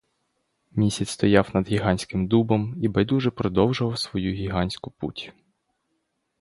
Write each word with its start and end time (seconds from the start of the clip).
Місяць 0.71 1.09
стояв 1.09 1.49
над 1.53 1.67
гігантським 1.67 2.27
дубом 2.27 2.75
і 2.81 2.87
байдуже 2.87 3.31
продовжував 3.31 3.99
свою 3.99 4.33
гігантську 4.33 4.91
путь. 4.91 5.33